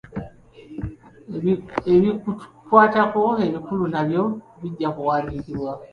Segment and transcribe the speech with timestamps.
[1.93, 4.23] Ebikukwatako ebikulu nabyo
[4.59, 5.71] bijja kuwandiikibwa.